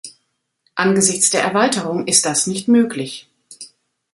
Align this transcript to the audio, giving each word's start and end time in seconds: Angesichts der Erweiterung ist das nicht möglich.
Angesichts 0.73 1.29
der 1.29 1.43
Erweiterung 1.43 2.07
ist 2.07 2.25
das 2.25 2.47
nicht 2.47 2.67
möglich. 2.67 3.29